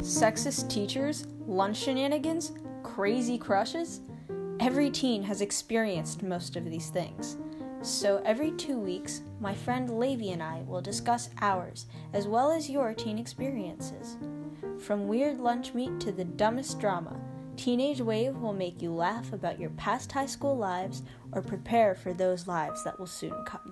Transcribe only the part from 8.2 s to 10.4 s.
every two weeks, my friend Levy